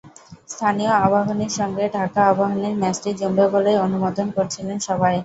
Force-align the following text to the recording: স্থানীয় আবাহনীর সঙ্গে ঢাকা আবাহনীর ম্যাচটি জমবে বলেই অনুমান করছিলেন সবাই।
স্থানীয় 0.49 0.93
আবাহনীর 0.99 1.53
সঙ্গে 1.59 1.85
ঢাকা 1.93 2.21
আবাহনীর 2.27 2.75
ম্যাচটি 2.81 3.09
জমবে 3.19 3.45
বলেই 3.53 3.81
অনুমান 3.85 4.27
করছিলেন 4.37 4.77
সবাই। 4.87 5.15